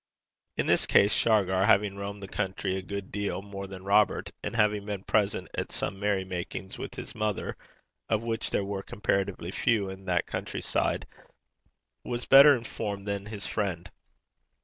In 0.57 0.65
this 0.65 0.87
case 0.87 1.13
Shargar, 1.13 1.63
having 1.67 1.95
roamed 1.95 2.23
the 2.23 2.27
country 2.27 2.75
a 2.75 2.81
good 2.81 3.11
deal 3.11 3.43
more 3.43 3.67
than 3.67 3.83
Robert, 3.83 4.31
and 4.43 4.55
having 4.55 4.83
been 4.87 5.03
present 5.03 5.47
at 5.55 5.71
some 5.71 5.99
merry 5.99 6.23
makings 6.25 6.79
with 6.79 6.95
his 6.95 7.13
mother, 7.13 7.55
of 8.09 8.23
which 8.23 8.49
there 8.49 8.65
were 8.65 8.81
comparatively 8.81 9.51
few 9.51 9.91
in 9.91 10.05
that 10.05 10.25
country 10.25 10.63
side, 10.63 11.05
was 12.03 12.25
better 12.25 12.57
informed 12.57 13.07
than 13.07 13.27
his 13.27 13.45
friend. 13.45 13.91